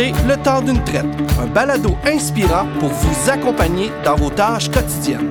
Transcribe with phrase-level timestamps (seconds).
[0.00, 1.04] Le temps d'une traite,
[1.38, 5.28] un balado inspirant pour vous accompagner dans vos tâches quotidiennes.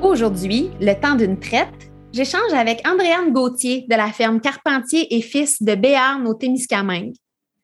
[0.00, 5.60] Aujourd'hui, Le temps d'une traite, j'échange avec Andréane Gauthier de la ferme Carpentier et Fils
[5.60, 7.14] de Béarn au Témiscamingue.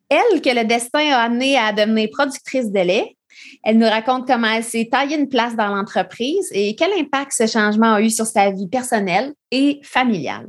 [0.08, 3.16] Elle, que le destin a amené à devenir productrice de lait,
[3.64, 7.46] elle nous raconte comment elle s'est taillée une place dans l'entreprise et quel impact ce
[7.46, 10.48] changement a eu sur sa vie personnelle et familiale.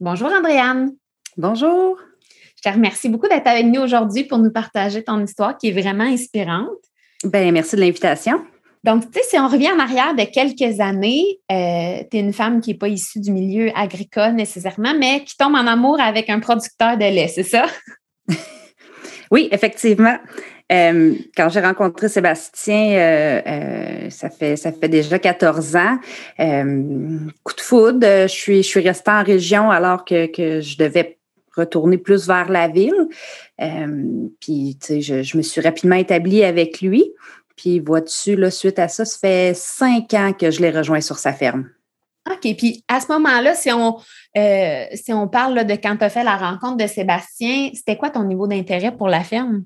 [0.00, 0.92] Bonjour Andréane.
[1.36, 1.98] Bonjour.
[2.56, 5.80] Je te remercie beaucoup d'être avec nous aujourd'hui pour nous partager ton histoire qui est
[5.80, 6.68] vraiment inspirante.
[7.24, 8.44] Ben, merci de l'invitation.
[8.84, 12.32] Donc, tu sais, si on revient en arrière de quelques années, euh, tu es une
[12.32, 16.30] femme qui n'est pas issue du milieu agricole nécessairement, mais qui tombe en amour avec
[16.30, 17.66] un producteur de lait, c'est ça?
[19.30, 20.16] oui, effectivement.
[20.72, 25.98] Euh, quand j'ai rencontré Sébastien, euh, euh, ça, fait, ça fait déjà 14 ans.
[27.44, 31.18] coup de foudre, je suis, je suis restée en région alors que, que je devais
[31.56, 33.08] retourner plus vers la ville.
[34.40, 37.12] puis, tu sais, je, me suis rapidement établie avec lui.
[37.56, 41.18] Puis, vois-tu, là, suite à ça, ça fait cinq ans que je l'ai rejoint sur
[41.18, 41.70] sa ferme.
[42.28, 42.56] OK.
[42.58, 43.98] Puis à ce moment-là, si on,
[44.94, 48.24] si on parle de quand tu as fait la rencontre de Sébastien, c'était quoi ton
[48.24, 49.62] niveau d'intérêt pour la ferme?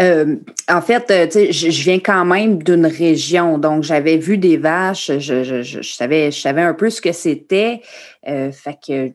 [0.00, 0.36] Euh,
[0.68, 5.18] en fait, euh, je, je viens quand même d'une région, donc j'avais vu des vaches,
[5.18, 7.80] je, je, je, savais, je savais un peu ce que c'était.
[8.28, 9.12] Euh, fait que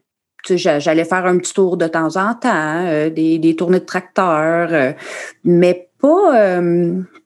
[0.55, 4.93] j'allais faire un petit tour de temps en temps, des, des, tournées de tracteurs,
[5.43, 6.61] mais pas,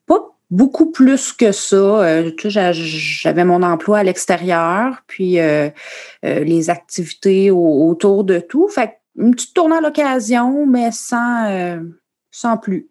[0.08, 2.24] pas beaucoup plus que ça.
[2.44, 5.38] j'avais mon emploi à l'extérieur, puis
[6.24, 8.68] les activités autour de tout.
[8.70, 11.80] Fait une petite tournée à l'occasion, mais sans,
[12.32, 12.91] sans plus.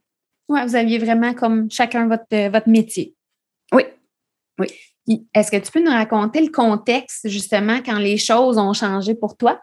[0.50, 3.14] Oui, vous aviez vraiment comme chacun votre, euh, votre métier.
[3.72, 3.84] Oui.
[4.58, 4.66] Oui.
[5.32, 9.36] Est-ce que tu peux nous raconter le contexte, justement, quand les choses ont changé pour
[9.36, 9.60] toi?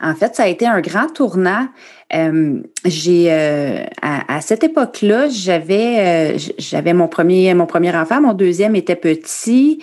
[0.00, 1.66] En fait, ça a été un grand tournant.
[2.14, 8.74] Euh, j'ai euh, à, cette époque-là, j'avais j'avais mon premier mon premier enfant, mon deuxième
[8.74, 9.82] était petit.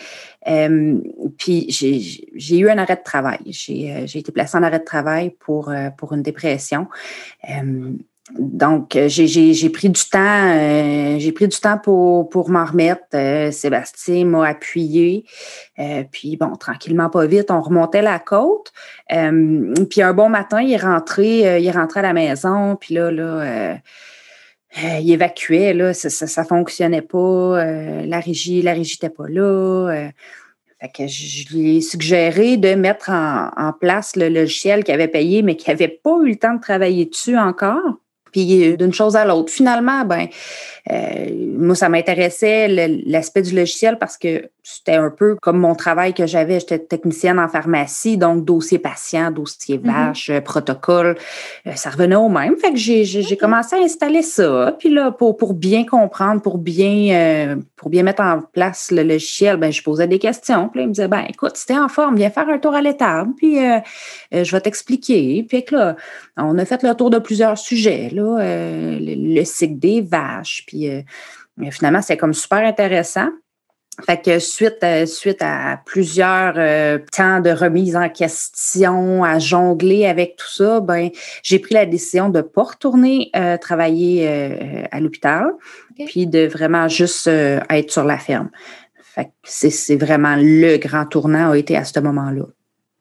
[1.38, 3.40] puis j'ai eu un arrêt de travail.
[3.46, 6.88] J'ai été placée en arrêt de travail pour pour une dépression
[8.38, 13.02] donc, euh, j'ai pris du temps, euh, j'ai pris du temps pour, pour m'en remettre.
[13.16, 15.26] Euh, Sébastien m'a appuyé.
[16.12, 18.72] puis bon, tranquillement, pas vite, on remontait la côte.
[19.08, 23.12] puis un bon matin, il est rentré, il est rentré à la maison, puis là,
[23.12, 23.78] là,
[25.00, 27.66] il évacuait, là, ça, ça, fonctionnait pas.
[28.06, 30.10] la régie, la régie n'était pas là.
[30.82, 35.10] Fait que je lui ai suggéré de mettre en, en place le logiciel qu'il avait
[35.10, 38.00] payé, mais qu'il n'avait pas eu le temps de travailler dessus encore.
[38.32, 39.52] Puis euh, d'une chose à l'autre.
[39.52, 40.28] Finalement, ben,
[40.92, 42.68] euh, moi, ça m'intéressait
[43.06, 46.60] l'aspect du logiciel parce que c'était un peu comme mon travail que j'avais.
[46.60, 50.08] J'étais technicienne en pharmacie, donc dossier patient, dossier mm-hmm.
[50.08, 51.18] vache, euh, protocole,
[51.76, 52.56] ça revenait au même.
[52.58, 54.76] Fait que j'ai commencé à installer ça.
[54.78, 59.58] Puis là, pour, pour bien comprendre, pour bien, pour bien mettre en place le logiciel,
[59.58, 60.70] ben, je posais des questions.
[60.70, 62.74] Puis là, il me disait, ben, écoute, si t'es en forme, viens faire un tour
[62.74, 63.58] à l'étable, puis
[64.32, 65.46] je vais t'expliquer.
[65.48, 65.96] Puis là,
[66.38, 68.38] on a fait le tour de plusieurs sujets, là,
[69.00, 70.90] le, cycle des vaches, puis
[71.60, 73.30] euh, finalement, c'est comme super intéressant.
[74.06, 80.06] Fait que suite, euh, suite à plusieurs euh, temps de remise en question, à jongler
[80.06, 81.10] avec tout ça, ben
[81.44, 85.52] j'ai pris la décision de ne pas retourner travailler à l'hôpital,
[86.06, 88.50] puis de vraiment juste être sur la ferme.
[89.04, 92.46] Fait que c'est vraiment le grand tournant a été à ce moment-là.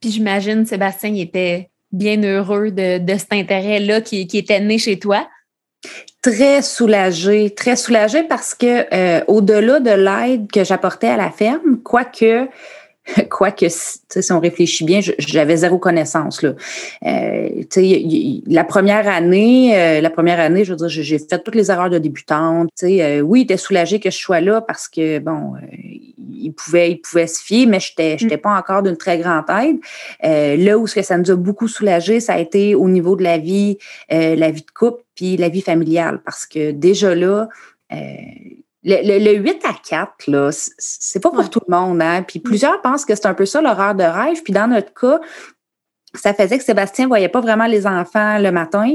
[0.00, 4.98] Puis j'imagine, Sébastien, il était bien heureux de, cet intérêt-là qui, qui était né chez
[4.98, 5.28] toi
[6.22, 11.78] très soulagée, très soulagée parce que euh, au-delà de l'aide que j'apportais à la ferme,
[11.82, 12.48] quoique
[13.30, 16.52] quoique si on réfléchit bien, j'avais zéro connaissance là.
[17.06, 17.48] Euh,
[18.46, 21.90] la première année, euh, la première année, je veux dire, j'ai fait toutes les erreurs
[21.90, 22.68] de débutante.
[22.82, 25.76] Euh, oui, il était soulagé que je sois là parce que bon, euh,
[26.40, 28.18] il pouvait, il pouvait se fier, mais j'étais, mm.
[28.18, 29.78] j'étais pas encore d'une très grande aide.
[30.64, 33.22] là où ce que ça nous a beaucoup soulagé, ça a été au niveau de
[33.22, 33.78] la vie,
[34.10, 37.48] la vie de couple puis la vie familiale, parce que déjà là,
[37.92, 37.96] euh,
[38.84, 42.00] le, 8 à 4, là, c'est pas pour tout le monde.
[42.00, 42.22] Hein?
[42.22, 44.42] Puis plusieurs pensent que c'est un peu ça l'horaire de rêve.
[44.42, 45.20] Puis dans notre cas,
[46.20, 48.88] ça faisait que Sébastien voyait pas vraiment les enfants le matin.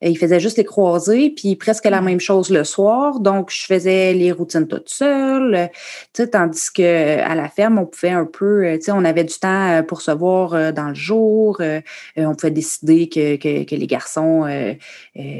[0.00, 3.20] Il faisait juste les croiser, puis presque la même chose le soir.
[3.20, 5.70] Donc, je faisais les routines toute seule.
[6.12, 9.24] Tu sais, tandis que à la ferme, on pouvait un peu, tu sais, on avait
[9.24, 11.58] du temps euh, pour se voir euh, dans le jour.
[11.60, 11.80] Euh,
[12.16, 14.44] on pouvait décider que, que, les garçons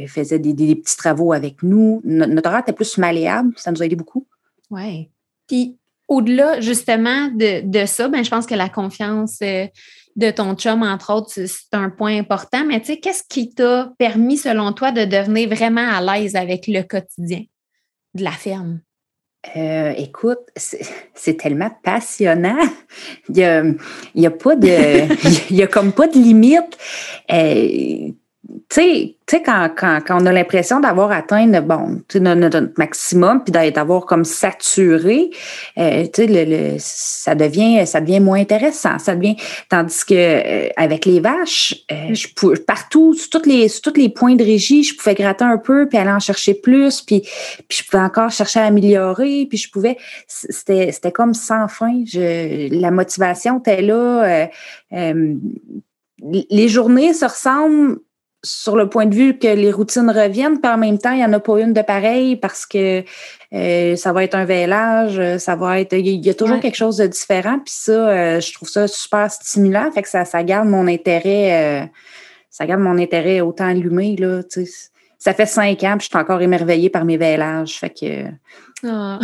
[0.07, 2.01] faisaient des, des, petits travaux avec nous.
[2.05, 3.53] Notre horaire était plus malléable.
[3.57, 4.27] Ça nous a aidé beaucoup.
[4.71, 5.09] Oui.
[5.47, 5.77] Puis,
[6.09, 9.67] au-delà justement de, ça, ben, je pense que la confiance euh,
[10.19, 12.65] de ton chum, entre autres, c'est un point important.
[12.67, 16.67] Mais tu sais, qu'est-ce qui t'a permis, selon toi, de devenir vraiment à l'aise avec
[16.67, 17.45] le quotidien
[18.15, 18.81] de la ferme?
[19.57, 22.59] Euh, écoute, c'est tellement passionnant.
[23.29, 23.35] Il
[24.17, 25.53] n'y a, a, pas de.
[25.55, 26.77] y a comme pas de limite.
[27.31, 28.11] Euh,
[28.71, 34.07] tu sais, quand, quand, quand, on a l'impression d'avoir atteint bon, notre, maximum, puis d'avoir
[34.07, 35.31] comme saturé,
[35.77, 38.99] euh, tu sais, le, ça devient ça devient moins intéressant.
[38.99, 39.37] Ça devient
[39.69, 44.01] tandis que euh, avec les vaches, euh, je pouvais, partout, sur toutes les sur tous
[44.01, 47.21] les points de régie, je pouvais gratter un peu, puis aller en chercher plus, puis,
[47.69, 52.03] puis je pouvais encore chercher à améliorer, puis je pouvais, c'était c'était comme sans fin.
[52.07, 54.49] Je, la motivation était là.
[54.91, 57.99] les journées se ressemblent
[58.45, 61.25] sur le point de vue que les routines reviennent, puis en même temps, il n'y
[61.25, 63.03] en a pas une de pareil parce que
[63.53, 65.95] euh, ça va être un vélage, ça va être.
[65.95, 67.59] Il y a toujours quelque chose de différent.
[67.59, 69.91] Puis ça, euh, je trouve ça super stimulant.
[69.91, 71.87] Fait que ça, ça garde mon intérêt, euh,
[72.51, 74.17] ça garde mon intérêt autant allumé.
[74.17, 74.43] Là,
[75.19, 77.79] ça fait cinq ans, puis je suis encore émerveillée par mes vélages.
[77.79, 78.27] Fait que.
[78.87, 79.19] Ah.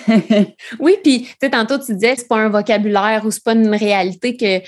[0.80, 4.36] oui, puis tantôt tu disais que c'est pas un vocabulaire ou c'est pas une réalité
[4.36, 4.60] que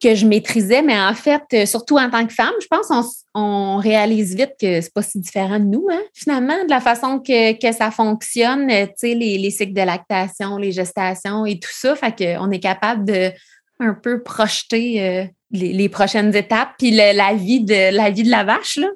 [0.00, 3.02] que je maîtrisais, mais en fait, euh, surtout en tant que femme, je pense qu'on
[3.34, 7.18] on réalise vite que c'est pas si différent de nous, hein, finalement, de la façon
[7.18, 11.58] que, que ça fonctionne, euh, tu sais, les, les, cycles de lactation, les gestations et
[11.58, 11.96] tout ça.
[11.96, 13.32] Fait qu'on est capable de
[13.80, 18.30] un peu projeter euh, les, les, prochaines étapes, puis la vie de la vie de
[18.30, 18.88] la vache, là.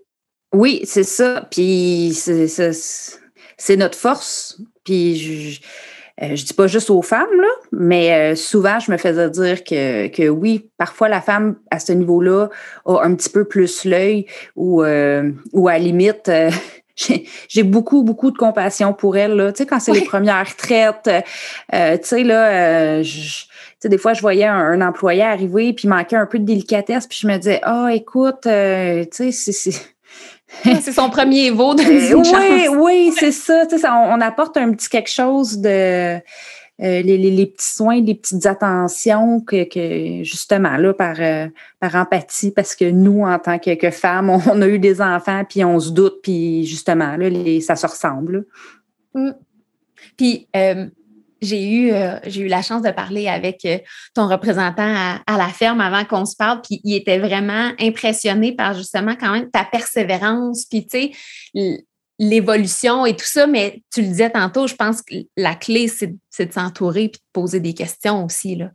[0.52, 1.48] Oui, c'est ça.
[1.50, 4.60] Puis c'est notre force.
[4.84, 5.60] Puis je,
[6.20, 9.64] euh, je dis pas juste aux femmes, là, mais euh, souvent, je me faisais dire
[9.64, 12.48] que, que oui, parfois la femme, à ce niveau-là,
[12.84, 16.30] a un petit peu plus l'œil ou, euh, ou à limite,
[17.48, 19.36] j'ai beaucoup, beaucoup de compassion pour elle.
[19.36, 19.52] Là.
[19.52, 23.44] Tu sais, quand c'est les premières traites, tu sais, là, je,
[23.80, 27.18] sais, des fois, je voyais un, employé arriver puis manquait un peu de délicatesse, puis
[27.22, 29.91] je me disais, ah, oh, écoute, tu sais, c'est
[30.80, 33.64] c'est son premier veau de Oui, oui, c'est ça,
[34.10, 36.20] on, apporte un petit quelque chose de.
[36.80, 39.66] Euh, les, petits soins, les petites attentions que,
[40.24, 41.46] justement là par, euh,
[41.78, 45.64] par empathie parce que nous en tant que, femmes on, a eu des enfants puis
[45.64, 47.28] on se doute puis justement là
[47.60, 48.46] ça se ressemble.
[49.14, 49.30] Mmh.
[50.16, 50.86] Puis euh,
[51.42, 53.78] j'ai eu, euh, j'ai eu la chance de parler avec euh,
[54.14, 58.74] ton représentant à, la ferme avant qu'on se parle, puis il était vraiment impressionné par
[58.74, 61.12] justement quand même ta persévérance, puis tu
[61.54, 61.82] sais,
[62.18, 66.14] l'évolution et tout ça, mais tu le disais tantôt, je pense que la clé, c'est,
[66.30, 68.70] c'est de s'entourer puis de poser des questions aussi, là.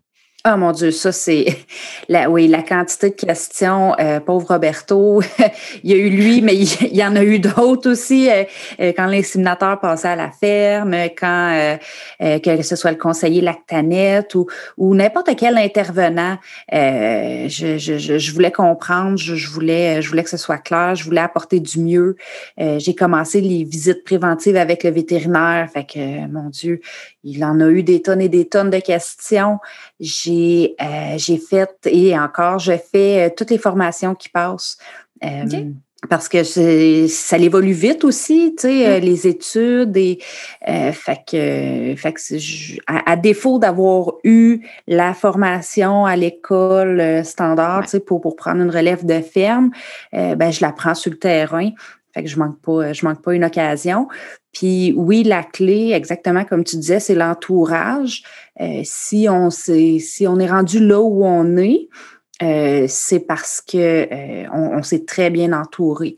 [0.49, 1.45] Oh mon Dieu, ça c'est
[2.09, 5.21] la oui, la quantité de questions, euh, pauvre Roberto.
[5.83, 8.43] il y a eu lui, mais il, y en a eu d'autres aussi euh,
[8.79, 11.77] euh, quand l'inséminateur passait à la ferme, quand
[12.19, 14.47] que ce soit le conseiller Lactanet ou,
[14.77, 16.37] ou n'importe quel intervenant.
[16.71, 21.21] Je, je, je, voulais comprendre, je, voulais, je voulais que ce soit clair, je voulais
[21.21, 22.15] apporter du mieux.
[22.57, 25.69] J'ai commencé les visites préventives avec le vétérinaire.
[25.73, 26.81] Fait que mon Dieu,
[27.27, 29.59] il en a eu des tonnes et des tonnes de questions.
[29.99, 31.17] J'ai euh,
[31.49, 34.77] fait et encore, je fais euh, toutes les formations qui passent.
[35.23, 35.45] Euh,
[36.09, 40.19] parce que ça évolue vite aussi, tu sais, les études et
[40.61, 47.99] fait que, fait que à, défaut d'avoir eu la formation à l'école standard, tu sais,
[47.99, 49.71] pour, pour prendre une relève de ferme,
[50.13, 51.71] ben je la prends sur le terrain.
[52.13, 54.07] Fait que je manque pas, je manque pas une occasion.
[54.57, 58.23] Puis oui, la clé, exactement comme tu disais, c'est l'entourage.
[58.59, 61.89] Euh, si on si on est rendu là où on est,
[62.41, 66.15] euh, c'est parce que euh, on, s'est très bien entouré.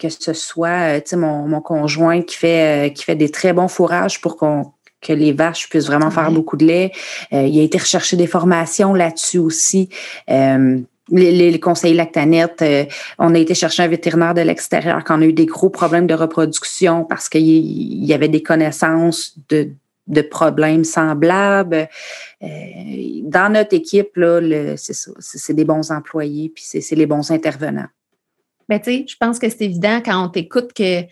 [0.00, 4.36] que ce soit, mon, mon conjoint qui fait qui fait des très bons fourrages pour
[4.36, 6.92] qu'on que les vaches puissent vraiment faire beaucoup de lait.
[7.30, 9.88] il a été recherché des formations là-dessus aussi
[11.12, 12.84] les, les, conseillers lactanettes, euh,
[13.18, 16.06] on a été chercher un vétérinaire de l'extérieur quand on a eu des gros problèmes
[16.06, 19.72] de reproduction parce qu'il y avait des connaissances de,
[20.30, 21.88] problèmes semblables.
[22.42, 22.46] Euh,
[23.22, 24.18] dans notre équipe,
[24.76, 27.88] c'est des bons employés, puis c'est les bons intervenants.
[28.68, 31.02] Bien, tu sais, je pense que c'est évident quand on t'écoute que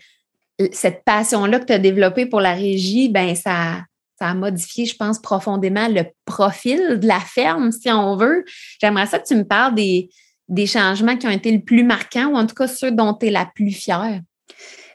[0.71, 3.83] cette passion-là que tu as développée pour la régie, ben ça,
[4.21, 8.45] ça a modifié, je pense, profondément le profil de la ferme, si on veut.
[8.79, 10.11] J'aimerais ça que tu me parles des,
[10.47, 13.27] des changements qui ont été le plus marquants ou en tout cas ceux dont tu
[13.27, 14.21] es la plus fière.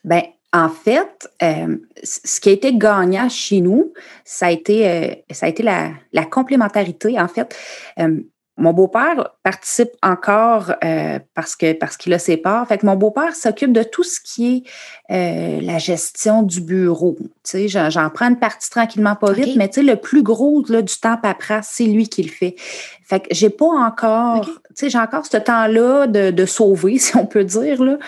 [0.04, 3.92] Bien, en fait, euh, ce qui a été gagnant chez nous,
[4.25, 7.18] ça a été, euh, ça a été la, la, complémentarité.
[7.18, 7.52] En fait,
[7.99, 8.21] euh,
[8.58, 12.66] Mon beau-père participe encore euh, parce que parce qu'il a ses parts.
[12.66, 14.64] Fait que mon beau-père s'occupe de tout ce qui
[15.10, 17.16] est euh, la gestion du bureau.
[17.20, 20.64] Tu sais, j'en, prends une partie tranquillement, pas vite, mais tu sais, le plus gros
[20.70, 22.56] là, du temps paperasse, c'est lui qui le fait.
[23.04, 27.14] Fait que j'ai pas encore, tu sais, j'ai encore ce temps-là de, de sauver, si
[27.16, 27.98] on peut dire là.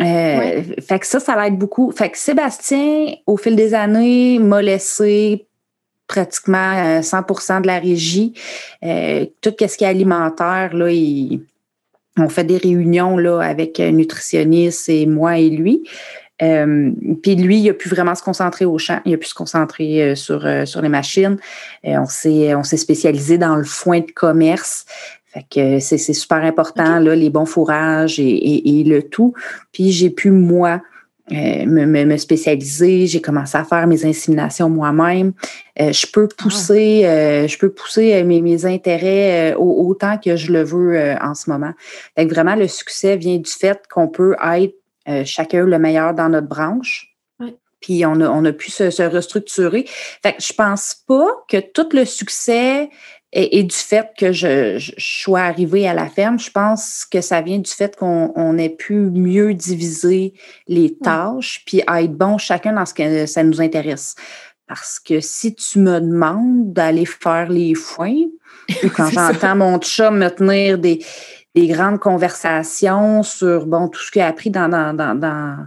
[0.00, 1.90] Euh, fait que ça, ça l'aide beaucoup.
[1.90, 5.47] Fait que Sébastien, au fil des années, m'a laissé
[6.08, 8.32] pratiquement 100% euh, de la régie.
[8.82, 10.86] Euh, tout ce qui est alimentaire, là,
[12.16, 15.84] on fait des réunions là, avec un nutritionniste et moi et lui.
[16.40, 16.90] Euh,
[17.22, 20.14] puis lui, il a pu vraiment se concentrer au champ, il a pu se concentrer
[20.16, 21.36] sur, sur les machines.
[21.84, 24.86] on s'est on s'est spécialisé dans le foin de commerce.
[25.26, 29.34] Fait que c'est super important, là, les bons fourrages et, et le tout.
[29.72, 30.80] Puis j'ai pu, moi,
[31.32, 35.32] euh, me, me, spécialiser, j'ai commencé à faire mes inséminations moi-même.
[35.80, 36.42] Euh, je peux ah.
[36.42, 41.50] pousser, euh, je peux pousser mes, mes intérêts autant que je le veux en ce
[41.50, 41.72] moment.
[42.16, 44.74] Fait vraiment, le succès vient du fait qu'on peut être
[45.24, 47.14] chacun le meilleur dans notre branche.
[47.80, 49.84] Puis on a, on a pu se, se restructurer.
[49.86, 52.90] Fait que je pense pas que tout le succès
[53.32, 57.42] et, du fait que je, je, sois arrivée à la ferme, je pense que ça
[57.42, 60.32] vient du fait qu'on ait pu mieux diviser
[60.66, 64.14] les tâches, puis être bon chacun dans ce que ça nous intéresse.
[64.66, 68.24] Parce que si tu me demandes d'aller faire les foins,
[68.82, 71.04] ou quand j'entends mon chat me tenir des,
[71.54, 75.66] des, grandes conversations sur bon tout ce qu'il a appris dans, dans, dans, dans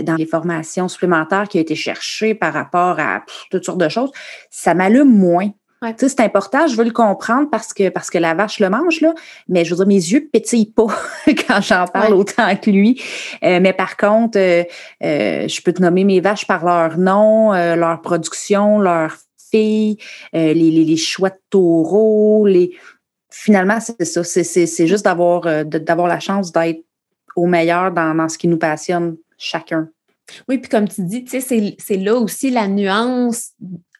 [0.00, 4.10] dans les formations supplémentaires qui a été cherchées par rapport à toutes sortes de choses,
[4.48, 5.50] ça m'allume moins.
[5.96, 9.14] C'est important, je veux le comprendre parce que parce que la vache le mange, là,
[9.48, 10.86] mais je veux dire, mes yeux pétillent pas
[11.26, 13.02] quand j'en parle autant que lui.
[13.42, 14.64] Euh, mais par contre, euh,
[15.02, 19.16] euh, je peux te nommer mes vaches par leur nom, leur production, leur
[19.50, 19.98] filles,
[20.32, 22.76] les, les, les, choix de taureaux, les.
[23.30, 24.22] Finalement, c'est ça.
[24.24, 26.84] C'est juste d'avoir d'avoir la chance d'être
[27.34, 29.88] au meilleur dans, dans ce qui nous passionne chacun.
[30.48, 33.52] Oui, puis comme tu dis, tu sais, c'est là aussi la nuance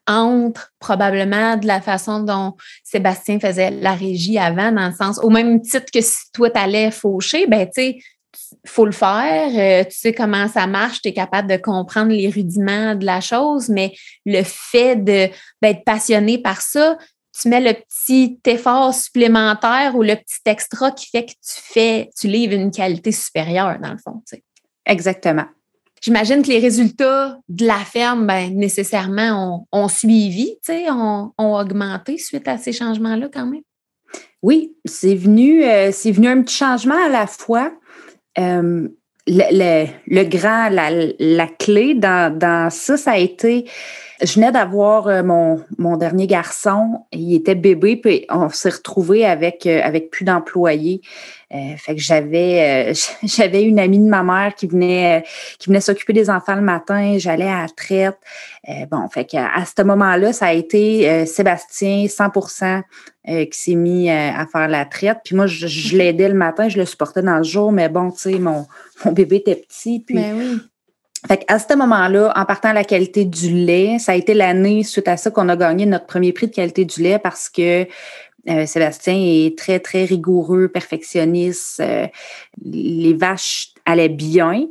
[0.06, 5.30] entre probablement de la façon dont Sébastien faisait la régie avant, dans le sens, au
[5.30, 7.98] même titre que si toi, tu allais faucher, ben, tu sais,
[8.66, 12.28] faut le faire, euh, tu sais comment ça marche, tu es capable de comprendre les
[12.28, 13.92] rudiments de la chose, mais
[14.24, 16.96] le fait d'être ben, passionné par ça,
[17.40, 22.10] tu mets le petit effort supplémentaire ou le petit extra qui fait que tu fais,
[22.18, 24.22] tu livres une qualité supérieure, dans le fond.
[24.28, 24.42] Tu.
[24.84, 25.46] Exactement.
[26.02, 30.56] J'imagine que les résultats de la ferme, ben, nécessairement, ont, suivi,
[30.90, 33.62] ont, ont augmenté suite à ces changements-là quand même.
[34.42, 37.72] Oui, c'est venu, euh, c'est venu un petit changement à la fois.
[38.38, 38.88] Euh,
[39.26, 43.66] le, le, grand, la, la clé dans, dans, ça, ça a été,
[44.22, 49.24] je venais d'avoir euh, mon, mon dernier garçon, il était bébé, puis on s'est retrouvé
[49.24, 51.02] avec, avec plus d'employés.
[51.54, 55.68] Euh, fait que j'avais euh, j'avais une amie de ma mère qui venait euh, qui
[55.68, 58.16] venait s'occuper des enfants le matin, j'allais à la traite.
[58.90, 62.82] bon, fait que à ce moment-là, ça a été Sébastien 100%
[63.24, 65.18] qui s'est mis à faire la traite.
[65.24, 68.18] Puis moi, je, l'aidais le matin, je le supportais dans le jour, mais bon, tu
[68.18, 68.66] sais, mon,
[69.04, 70.00] mon bébé était petit.
[70.00, 70.60] Puis, ben oui.
[71.28, 74.82] Fait à ce moment-là, en partant de la qualité du lait, ça a été l'année
[74.82, 77.86] suite à ça qu'on a gagné notre premier prix de qualité du lait parce que
[78.48, 81.78] euh, Sébastien est très, très rigoureux, perfectionniste.
[81.78, 82.08] Euh,
[82.64, 84.66] les vaches allaient bien.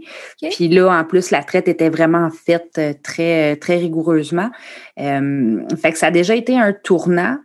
[0.51, 4.49] Puis là, en plus, la traite était vraiment faite euh, très, très rigoureusement.
[4.97, 7.37] fait que ça a déjà été un tournant.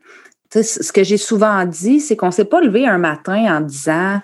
[0.50, 4.20] Ce que j'ai souvent dit, c'est qu'on ne s'est pas levé un matin en disant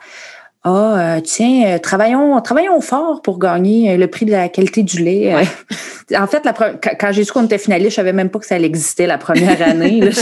[0.64, 5.34] ah, tiens, travaillons, travaillons fort pour gagner le prix de la qualité du lait.
[6.16, 8.58] en fait, la quand j'ai su qu'on était finaliste, je savais même pas que ça
[8.58, 10.08] existait la première année.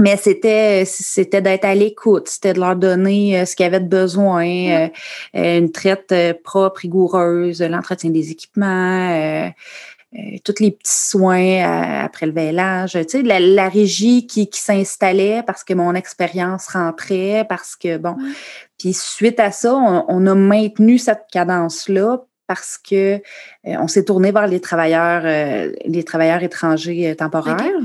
[0.00, 3.88] Mais c'était c'était d'être à l'écoute, c'était de leur donner euh, ce qu'ils avaient de
[3.88, 4.88] besoin, euh,
[5.36, 9.52] euh, une traite propre, rigoureuse, l'entretien des équipements,
[10.44, 15.62] tous les petits soins après le vélage, tu sais, la, régie qui, qui s'installait parce
[15.62, 18.16] que mon expérience rentrait, parce que bon.
[18.78, 23.20] Puis suite à ça, on, a maintenu cette cadence-là parce que
[23.64, 25.22] on s'est tourné vers les travailleurs,
[25.84, 27.80] les travailleurs étrangers temporaires.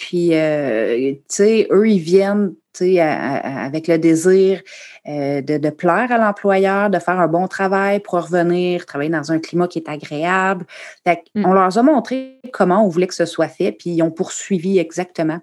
[0.00, 4.62] Puis, euh, tu sais, eux, ils viennent, avec le désir
[5.06, 9.32] euh, de, de, plaire à l'employeur, de faire un bon travail pour revenir, travailler dans
[9.32, 10.64] un climat qui est agréable.
[11.06, 11.44] Fait mm.
[11.44, 14.78] On leur a montré comment on voulait que ce soit fait, puis ils ont poursuivi
[14.78, 15.40] exactement.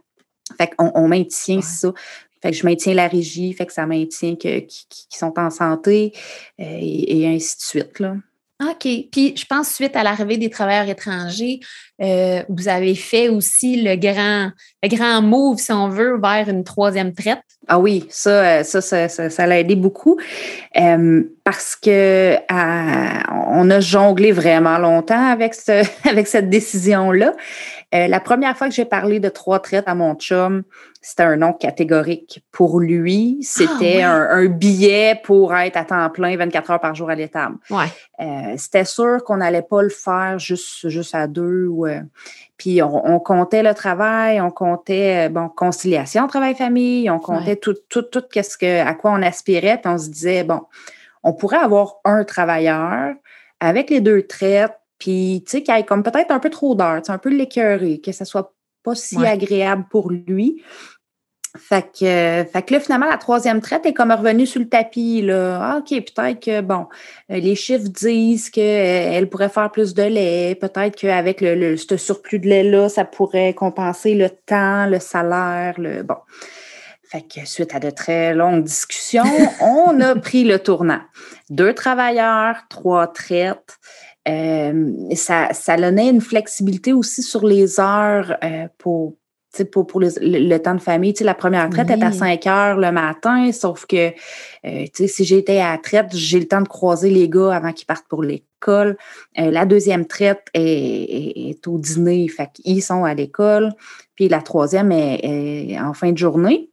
[0.58, 1.94] Fait qu'on on maintient ça.
[2.42, 4.68] Fait que je maintiens la régie, fait que ça maintient qu'ils
[5.12, 6.14] sont en santé
[6.60, 8.00] euh, et, ainsi de suite.
[8.00, 8.16] Là.
[8.60, 8.88] OK.
[9.12, 11.60] Puis, je pense, suite à l'arrivée des travailleurs étrangers,
[12.02, 16.64] euh, vous avez fait aussi le grand, le grand move, si on veut, vers une
[16.64, 17.42] troisième traite?
[17.68, 20.18] Ah oui, ça, ça, ça, ça, l'a aidé beaucoup
[20.80, 22.36] euh, parce que
[23.50, 27.34] on a jonglé vraiment longtemps avec, ce, avec cette décision-là.
[27.96, 30.64] Euh, la première fois que j'ai parlé de trois traites à mon chum,
[31.02, 32.44] c'était un nom catégorique.
[32.52, 37.10] Pour lui, c'était ah, un, billet pour être à temps plein 24 heures par jour
[37.10, 37.56] à l'étable.
[37.70, 37.86] Ouais.
[38.20, 41.70] Euh, c'était sûr qu'on n'allait pas le faire juste, juste à deux.
[41.70, 42.02] Euh,
[42.58, 48.24] puis on, comptait le travail, on comptait bon conciliation travail-famille, on comptait tout, tout, tout
[48.34, 49.80] ce que, à quoi on aspirait.
[49.82, 50.62] Puis on se disait, bon,
[51.24, 53.14] on pourrait avoir un travailleur
[53.60, 57.02] avec les deux traites, puis, tu sais, qu'il ait comme peut-être un peu trop d'heures,
[57.08, 60.62] un peu l'écœuré, que ça soit pas si agréable pour lui.
[61.58, 65.22] Fait que, fait que là, finalement, la troisième traite est comme revenue sur le tapis.
[65.22, 65.60] Là.
[65.62, 66.88] Ah, OK, peut-être que, bon,
[67.32, 70.56] euh, les chiffres disent qu'elle euh, pourrait faire plus de lait.
[70.56, 76.04] Peut-être qu'avec le, ce surplus de lait-là, ça pourrait compenser le temps, le salaire, le.
[76.04, 76.18] Bon.
[77.10, 79.24] Fait que suite à de très longues discussions,
[79.62, 81.02] on a pris le tournant.
[81.50, 83.78] Deux travailleurs, trois traites.
[84.28, 89.16] Euh, ça, ça donnait une flexibilité aussi sur les heures euh, pour,
[89.72, 91.14] pour, pour le, temps de famille.
[91.22, 94.12] la première traite est à 5 heures le matin, sauf que
[94.66, 97.88] euh, si j'étais à la traite, j'ai le temps de croiser les gars avant qu'ils
[97.88, 98.98] partent pour l'école.
[99.36, 103.72] la deuxième traite est, au dîner, fait qu'ils sont à l'école.
[104.16, 106.70] Puis la troisième est, en fin de journée.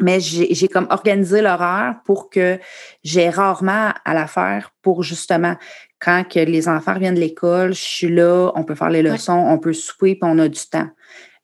[0.00, 2.58] Mais j'ai comme organisé l'horaire pour que
[3.04, 5.54] j'ai rarement à la faire pour justement
[6.00, 9.32] quand que les enfants viennent de l'école, je suis là, on peut faire les leçons,
[9.32, 10.88] on peut souper, puis on a du temps.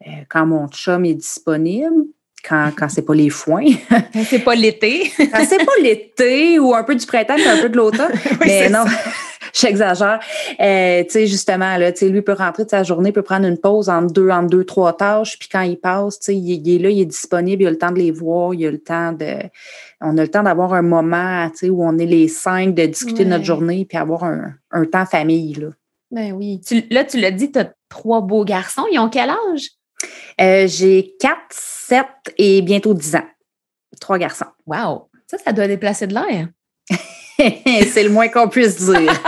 [0.06, 2.04] Euh, quand mon chum est disponible,
[2.46, 3.64] quand, quand c'est pas les foins.
[3.90, 5.12] Quand c'est pas l'été.
[5.18, 8.12] quand c'est pas l'été ou un peu du printemps un peu de l'automne.
[8.40, 8.84] mais non,
[9.52, 10.20] j'exagère.
[10.60, 13.46] Euh, tu sais, justement, là, tu sais, lui peut rentrer de sa journée, peut prendre
[13.46, 16.74] une pause entre deux, entre deux, trois tâches, puis quand il passe, tu sais, il,
[16.74, 18.80] est là, il est disponible, il a le temps de les voir, il a le
[18.80, 19.36] temps de
[20.00, 23.30] on a le temps d'avoir un moment où on est les cinq, de discuter de
[23.30, 24.54] notre journée puis avoir un,
[24.86, 25.54] temps famille.
[25.54, 25.68] Là.
[26.10, 26.60] Ben oui.
[26.90, 28.86] là, tu l'as dit, tu as trois beaux garçons.
[28.90, 29.68] Ils ont quel âge?
[30.40, 32.06] Euh, j'ai quatre, sept
[32.38, 33.26] et bientôt dix ans.
[34.00, 34.46] Trois garçons.
[34.66, 35.10] Wow!
[35.26, 36.48] Ça, ça doit déplacer de l'air.
[37.92, 39.12] C'est le moins qu'on puisse dire.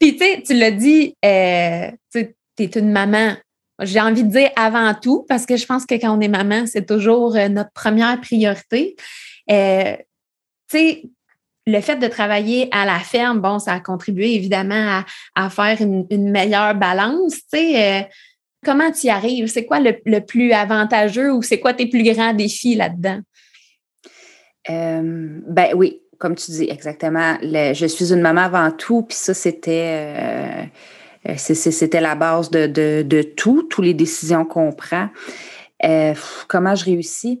[0.00, 3.34] Puis, tu sais, tu l'as dit, euh, tu es une maman
[3.82, 6.66] j'ai envie de dire avant tout, parce que je pense que quand on est maman,
[6.66, 8.96] c'est toujours euh, notre première priorité.
[9.50, 9.96] Euh,
[10.68, 11.02] tu sais,
[11.66, 15.02] le fait de travailler à la ferme, bon, ça a contribué évidemment
[15.34, 17.34] à, faire une, meilleure balance.
[17.52, 18.08] Tu sais,
[18.64, 19.46] comment tu y arrives?
[19.46, 23.20] C'est quoi le, plus avantageux ou c'est quoi tes plus grands défis là-dedans?
[24.70, 27.36] Ben oui, comme tu dis, exactement.
[27.42, 30.66] je suis une maman avant tout, puis ça, c'était
[31.28, 35.08] euh, c'était la base de, de, tout, toutes les décisions qu'on prend.
[35.84, 36.14] Euh,
[36.48, 37.40] comment je réussis?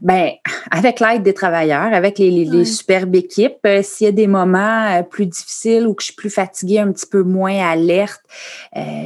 [0.00, 0.32] Ben,
[0.70, 5.26] avec l'aide des travailleurs, avec les, superbes équipes, euh, s'il y a des moments plus
[5.26, 8.22] difficiles ou que je suis plus fatiguée, un petit peu moins alerte,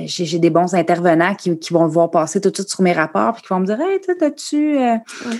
[0.07, 3.35] j'ai des bons intervenants qui, vont le voir passer tout de suite sur mes rapports
[3.35, 4.79] puis qui vont me dire Hey, t'as-tu.
[4.79, 5.39] tu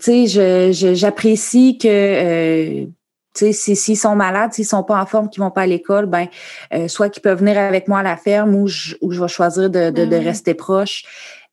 [0.00, 2.86] sais, j'apprécie que
[3.36, 6.26] s'ils sont malades, s'ils sont pas en forme, qu'ils vont pas à l'école, ben
[6.72, 9.70] euh, soit qu'ils peuvent venir avec moi à la ferme ou je, je vais choisir
[9.70, 10.24] de, de, mm.
[10.24, 11.04] rester proche.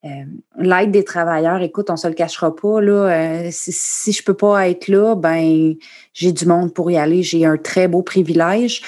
[0.06, 0.26] Euh,
[0.58, 2.82] l'aide des travailleurs, écoute, on se le cachera pas.
[2.82, 5.76] Là, euh, si, si, je peux pas être là, ben
[6.14, 7.24] j'ai du monde pour y aller.
[7.24, 8.82] J'ai un très beau privilège.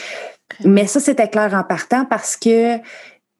[0.63, 2.77] Mais ça, c'était clair en partant parce que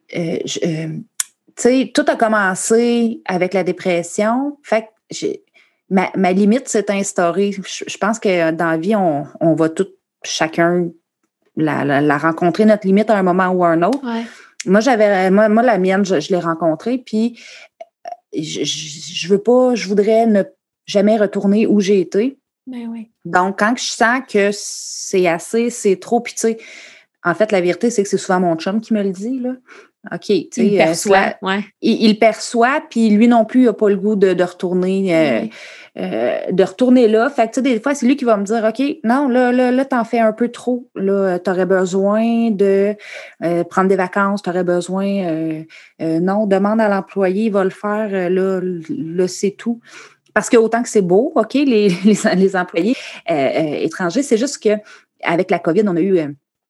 [0.07, 4.57] tu sais, tout a commencé avec la dépression.
[4.63, 5.44] Fait que j'ai
[5.89, 7.51] ma, ma limite s'est instaurée.
[7.51, 9.87] Je, pense que dans la vie, on, on va tout,
[10.23, 10.89] chacun,
[11.55, 14.01] la, la, rencontrer, notre limite à un moment ou à un autre.
[14.65, 17.39] Moi, j'avais, moi, moi, la mienne, je, l'ai rencontrée, puis
[18.35, 20.43] euh, je, je, veux pas, je voudrais ne
[20.85, 22.39] jamais retourner où j'ai été.
[22.65, 23.11] Ben oui.
[23.25, 26.57] Donc, quand je sens que c'est assez, c'est trop, puis tu sais,
[27.25, 29.55] en fait, la vérité, c'est que c'est souvent mon chum qui me le dit, là.
[30.11, 31.65] OK, tu sais, il euh, perçoit, ouais.
[31.81, 35.47] il, perçoit, puis lui non plus, il n'a pas le goût de, de retourner, euh,
[35.97, 37.27] euh, de retourner là.
[37.31, 39.51] Fait que, tu sais, des fois, c'est lui qui va me dire, OK, non, là,
[39.51, 40.87] là, là t'en fais un peu trop.
[40.93, 42.95] Là, t'aurais besoin de
[43.69, 45.63] prendre des vacances, t'aurais besoin,
[45.99, 49.79] non, demande à l'employé, il va le faire, là, là c'est tout.
[50.35, 52.95] Parce que autant que c'est beau, OK, les, les, les employés
[53.27, 54.77] étrangers, c'est juste que
[55.23, 56.19] avec la COVID, on a eu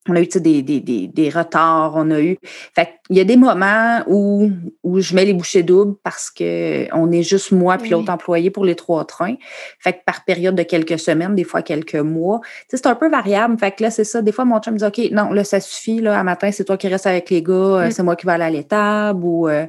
[0.07, 2.37] on a eu des, des, des, des, retards, on a eu.
[2.75, 4.51] Fait il y a des moments où,
[4.83, 8.49] où je mets les bouchées doubles parce que on est juste moi puis l'autre employé
[8.49, 9.35] pour les trois trains.
[9.79, 12.41] Fait que par période de quelques semaines, des fois quelques mois.
[12.69, 13.57] c'est un peu variable.
[13.59, 14.21] Fait que là, c'est ça.
[14.21, 16.01] Des fois, mon chum me dit OK, non, là, ça suffit.
[16.01, 18.33] Là, à matin, c'est toi qui restes avec les gars, euh, c'est moi qui vais
[18.33, 19.65] aller à l'étable ou euh,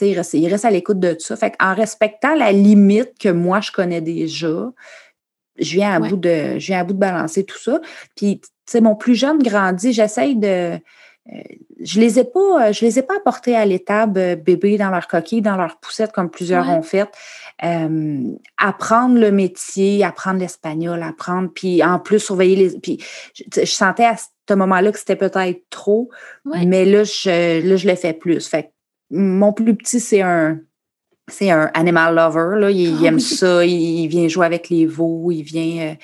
[0.00, 1.36] il reste, il reste à l'écoute de tout ça.
[1.36, 4.70] Fait en respectant la limite que moi je connais déjà,
[5.58, 7.80] je viens à bout de je viens à bout de balancer tout ça.
[8.16, 10.78] Puis sais, mon plus jeune grandit, j'essaye de.
[11.32, 11.40] Euh,
[11.80, 15.08] je les ai pas, je les ai pas apportés à l'étable euh, bébé dans leur
[15.08, 17.08] coquille, dans leur poussette comme plusieurs ont fait.
[17.64, 22.78] Euh, apprendre le métier, apprendre l'espagnol, apprendre, puis en plus surveiller les.
[22.78, 23.02] Puis
[23.34, 26.10] je, sentais à ce moment-là que c'était peut-être trop,
[26.44, 28.46] mais là je, là, je le fais plus.
[28.46, 28.70] Fait
[29.10, 30.58] mon plus petit, c'est un,
[31.28, 32.60] c'est un animal lover.
[32.60, 32.70] Là.
[32.70, 35.96] Il, ah aime ça, il, vient jouer avec les veaux, il vient.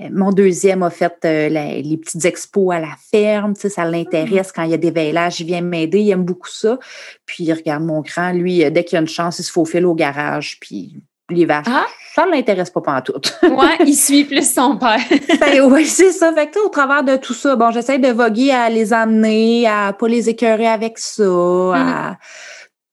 [0.00, 4.64] Euh, mon deuxième a fait euh, les petites expos à la ferme, ça l'intéresse quand
[4.64, 6.78] il y a des veillages, il vient m'aider, il aime beaucoup ça.
[7.26, 9.86] Puis regarde mon grand, lui, euh, dès qu'il y a une chance, il se faufile
[9.86, 10.96] au garage, puis
[11.30, 11.66] les vaches.
[11.68, 11.86] Ah.
[12.14, 13.20] Ça ne l'intéresse pas tout.
[13.42, 15.00] oui, il suit plus son père.
[15.40, 16.32] ben, oui, c'est ça.
[16.32, 19.92] Fait que, au travers de tout ça, bon, j'essaie de voguer à les amener, à
[19.92, 22.16] pas les écœurer avec ça, à,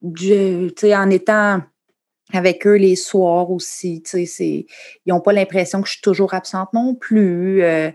[0.03, 1.61] en étant
[2.33, 4.03] avec eux les soirs aussi.
[4.13, 4.65] Ils
[5.07, 7.63] n'ont pas l'impression que je suis toujours absente non plus.
[7.63, 7.91] Euh,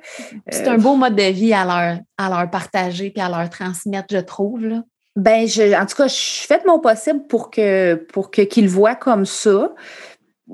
[0.48, 4.08] c'est un beau mode de vie à leur, à leur partager et à leur transmettre,
[4.10, 4.66] je trouve.
[4.66, 4.82] Là.
[5.16, 8.68] Ben, je, en tout cas, je fais de mon possible pour que pour que qu'ils
[8.68, 9.74] voient comme ça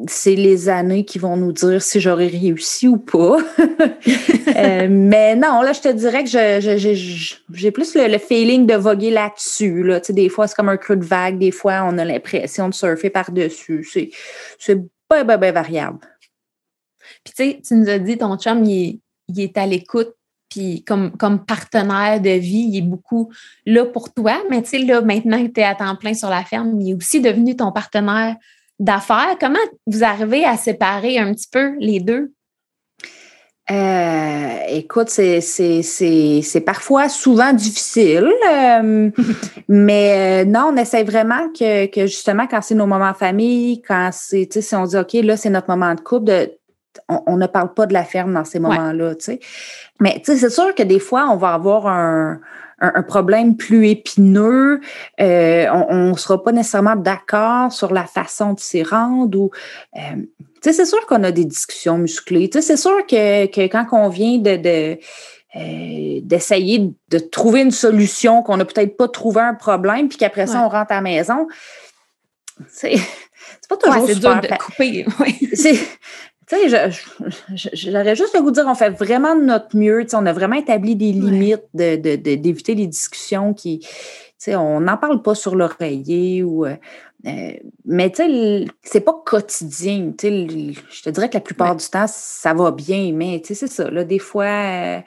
[0.09, 3.37] c'est les années qui vont nous dire si j'aurais réussi ou pas.
[4.55, 9.83] Euh, mais non, là, je te dirais que j'ai plus le, feeling de voguer là-dessus.
[9.83, 10.00] Là.
[10.11, 11.38] des fois, c'est comme un creux de vague.
[11.38, 13.88] Des fois, on a l'impression de surfer par-dessus.
[14.59, 14.78] C'est
[15.09, 16.00] pas bien, bien variable.
[17.24, 19.00] Puis, tu sais, tu nous as dit, ton chum, il
[19.37, 20.14] est, à l'écoute.
[20.50, 23.33] Puis, comme, comme partenaire de vie, il est beaucoup
[23.64, 24.42] là pour toi.
[24.50, 26.90] Mais, tu sais, là, maintenant que tu es à temps plein sur la ferme, il
[26.90, 28.37] est aussi devenu ton partenaire
[28.83, 29.37] d'affaires.
[29.40, 32.33] Comment vous arrivez à séparer un petit peu les deux?
[33.71, 39.11] Euh, écoute, c'est parfois souvent difficile, euh,
[39.68, 44.11] mais euh, non, on essaie vraiment que, justement, quand c'est nos moments en famille, quand
[44.12, 46.33] c'est, si on dit, OK, là, c'est notre moment de couple,
[47.09, 49.40] on, ne parle pas de la ferme dans ces moments-là, tu sais.
[50.01, 52.40] Mais, tu sais, c'est sûr que des fois, on va avoir un,
[52.83, 54.81] un, problème plus épineux,
[55.21, 59.51] euh, on ne sera pas nécessairement d'accord sur la façon de s'y rendre ou
[59.97, 60.01] euh,
[60.61, 62.51] c'est sûr qu'on a des discussions musclées.
[62.53, 64.99] C'est sûr que, que, quand on vient de, de
[65.57, 70.47] euh, d'essayer de trouver une solution, qu'on n'a peut-être pas trouvé un problème, puis qu'après
[70.47, 71.47] ça, on rentre à la maison.
[72.68, 72.95] C'est
[73.68, 74.40] pas toujours ouais, super.
[74.40, 75.07] Dur de couper.
[76.52, 76.90] Tu sais,
[77.90, 80.04] j'aurais juste le goût de dire, on fait vraiment de notre mieux.
[80.12, 83.88] on a vraiment établi des limites d'éviter de, les discussions qui, tu
[84.36, 86.66] sais, on n'en parle pas sur l'oreiller ou.
[86.66, 86.76] Euh,
[87.24, 87.52] euh,
[87.84, 90.12] mais tu sais, c'est pas quotidien.
[90.18, 93.54] Tu sais, je te dirais que la plupart du temps, ça va bien, mais tu
[93.54, 93.90] sais, c'est ça.
[93.90, 95.00] Là, des fois, euh,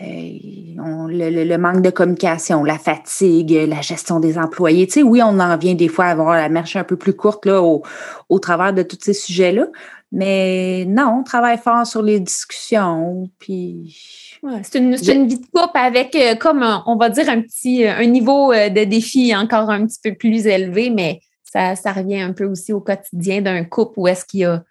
[0.00, 4.86] le, manque de communication, la fatigue, la gestion des employés.
[4.86, 7.14] Tu sais, oui, on en vient des fois à avoir la marche un peu plus
[7.14, 7.82] courte là, au,
[8.28, 9.66] au travers de tous ces sujets-là.
[10.10, 13.30] Mais non, on travaille fort sur les discussions.
[13.38, 14.40] Puis.
[14.62, 18.06] c'est une, vie de couple avec, euh, comme on va dire, un petit euh, un
[18.06, 22.32] niveau euh, de défi encore un petit peu plus élevé, mais ça, ça revient un
[22.32, 24.62] peu aussi au quotidien d'un couple où est-ce qu'il y a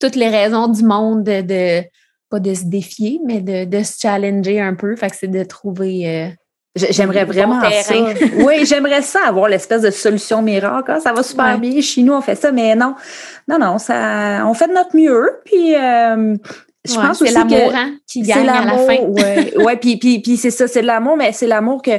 [0.00, 1.82] toutes les raisons du monde de,
[2.30, 4.96] pas de se défier, mais de, se challenger un peu.
[4.96, 6.34] Fait que c'est de trouver
[6.76, 7.94] J'aimerais vraiment ça.
[8.38, 10.92] Oui, j'aimerais ça avoir l'espèce de solution miracle.
[10.92, 11.00] Hein.
[11.00, 11.80] Ça va super bien.
[11.80, 12.94] Chez nous, on fait ça, mais non,
[13.48, 15.40] non, non, ça, on fait de notre mieux.
[15.44, 16.36] Puis, euh,
[16.84, 18.98] je pense aussi c'est l'amour hein, qui gagne à la fin.
[19.08, 21.98] Oui, ouais, puis, puis, puis c'est ça, c'est de l'amour, mais c'est l'amour que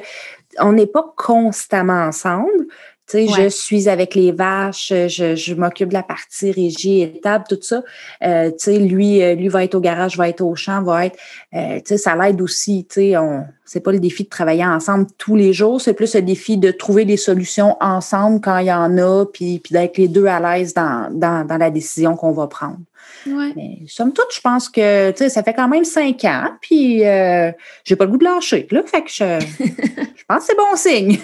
[0.60, 2.68] on n'est pas constamment ensemble.
[3.10, 7.48] Tu sais, je suis avec les vaches, je, je m'occupe de la partie régie, étape,
[7.48, 7.82] tout ça.
[8.22, 11.06] Euh, tu sais, lui, euh, lui va être au garage, va être au champ, va
[11.06, 11.18] être.
[11.54, 12.86] Euh, tu sais, ça l'aide aussi.
[12.90, 16.16] Tu sais, on, c'est pas le défi de travailler ensemble tous les jours, c'est plus
[16.16, 19.98] le défi de trouver des solutions ensemble quand il y en a, puis, puis d'être
[19.98, 22.80] les deux à l'aise dans, dans, dans la décision qu'on va prendre.
[23.26, 23.52] Ouais.
[23.56, 27.06] Mais somme toute, je pense que tu sais, ça fait quand même cinq ans, puis
[27.06, 27.52] euh,
[27.84, 28.68] j'ai pas le goût de lâcher.
[28.72, 31.18] Là, fait que je, je pense que c'est bon signe.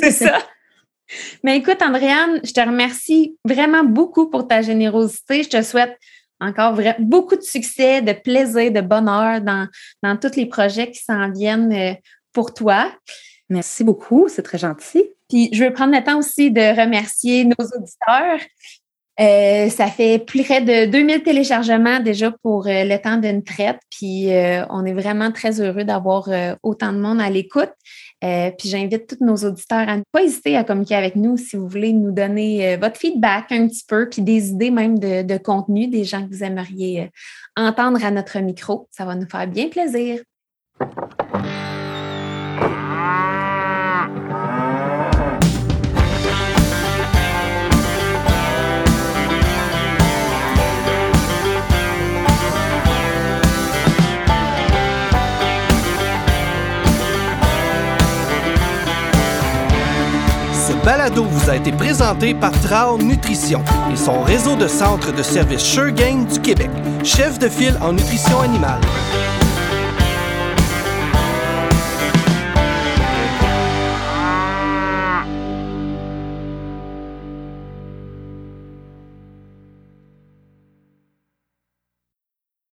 [0.00, 0.38] c'est ça.
[1.42, 5.42] Mais écoute, Andréane, je te remercie vraiment beaucoup pour ta générosité.
[5.42, 5.96] Je te souhaite
[6.40, 9.66] encore beaucoup de succès, de plaisir, de bonheur dans,
[10.02, 11.94] dans tous les projets qui s'en viennent euh,
[12.32, 12.92] pour toi.
[13.48, 15.04] Merci beaucoup, c'est très gentil.
[15.28, 18.40] Puis je veux prendre le temps aussi de remercier nos auditeurs.
[19.20, 23.80] Euh, ça fait près de 2000 téléchargements déjà pour euh, le temps d'une traite.
[23.90, 26.28] Puis euh, on est vraiment très heureux d'avoir
[26.62, 27.72] autant de monde à l'écoute.
[28.20, 31.68] Puis j'invite tous nos auditeurs à ne pas hésiter à communiquer avec nous si vous
[31.68, 35.88] voulez nous donner votre feedback un petit peu, puis des idées même de, de contenu,
[35.88, 37.10] des gens que vous aimeriez
[37.56, 38.88] entendre à notre micro.
[38.90, 40.20] Ça va nous faire bien plaisir.
[60.84, 63.62] Balado vous a été présenté par Trao Nutrition
[63.92, 66.70] et son réseau de centres de services Sure du Québec,
[67.04, 68.80] chef de file en nutrition animale.